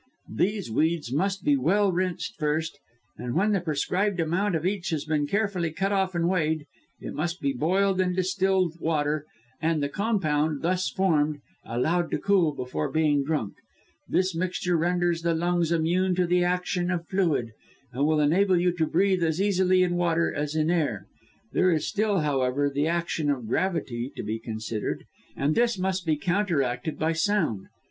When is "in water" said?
19.83-20.33